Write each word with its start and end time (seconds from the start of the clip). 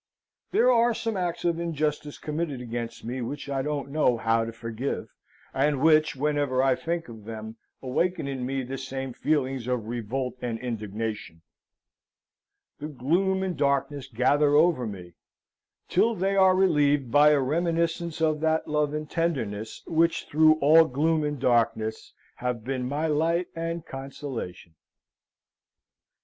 There 0.49 0.71
are 0.71 0.95
some 0.95 1.15
acts 1.15 1.45
of 1.45 1.59
injustice 1.59 2.17
committed 2.17 2.59
against 2.59 3.05
me 3.05 3.21
which 3.21 3.47
I 3.51 3.61
don't 3.61 3.91
know 3.91 4.17
how 4.17 4.43
to 4.45 4.51
forgive; 4.51 5.09
and 5.53 5.79
which, 5.79 6.15
whenever 6.15 6.63
I 6.63 6.73
think 6.73 7.07
of 7.07 7.25
them, 7.25 7.57
awaken 7.83 8.27
in 8.27 8.43
me 8.43 8.63
the 8.63 8.79
same 8.79 9.13
feelings 9.13 9.67
of 9.67 9.85
revolt 9.85 10.37
and 10.41 10.57
indignation. 10.57 11.43
The 12.79 12.87
gloom 12.87 13.43
and 13.43 13.55
darkness 13.55 14.07
gather 14.07 14.55
over 14.55 14.87
me 14.87 15.13
till 15.87 16.15
they 16.15 16.35
are 16.35 16.55
relieved 16.55 17.11
by 17.11 17.29
a 17.29 17.39
reminiscence 17.39 18.21
of 18.23 18.39
that 18.39 18.67
love 18.67 18.95
and 18.95 19.07
tenderness 19.07 19.83
which 19.85 20.25
through 20.25 20.55
all 20.61 20.85
gloom 20.85 21.23
and 21.23 21.39
darkness 21.39 22.11
have 22.37 22.63
been 22.63 22.89
my 22.89 23.05
light 23.05 23.49
and 23.55 23.85
consolation. 23.85 24.73